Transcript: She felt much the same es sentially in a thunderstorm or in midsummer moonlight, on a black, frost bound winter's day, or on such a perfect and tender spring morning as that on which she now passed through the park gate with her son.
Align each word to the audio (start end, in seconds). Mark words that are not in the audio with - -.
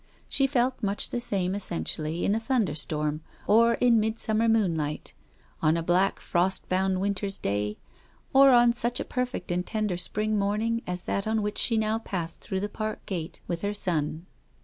She 0.27 0.47
felt 0.47 0.81
much 0.81 1.11
the 1.11 1.21
same 1.21 1.53
es 1.53 1.69
sentially 1.69 2.23
in 2.23 2.33
a 2.33 2.39
thunderstorm 2.39 3.21
or 3.45 3.75
in 3.75 3.99
midsummer 3.99 4.49
moonlight, 4.49 5.13
on 5.61 5.77
a 5.77 5.83
black, 5.83 6.19
frost 6.19 6.67
bound 6.67 6.99
winter's 6.99 7.37
day, 7.37 7.77
or 8.33 8.49
on 8.49 8.73
such 8.73 8.99
a 8.99 9.05
perfect 9.05 9.51
and 9.51 9.63
tender 9.63 9.97
spring 9.97 10.39
morning 10.39 10.81
as 10.87 11.03
that 11.03 11.27
on 11.27 11.43
which 11.43 11.59
she 11.59 11.77
now 11.77 11.99
passed 11.99 12.41
through 12.41 12.61
the 12.61 12.67
park 12.67 13.05
gate 13.05 13.41
with 13.47 13.61
her 13.61 13.75
son. 13.75 14.25